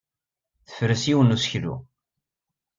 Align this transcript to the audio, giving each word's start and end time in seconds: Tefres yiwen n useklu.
Tefres 0.67 1.03
yiwen 1.09 1.27
n 1.31 1.35
useklu. 1.35 1.75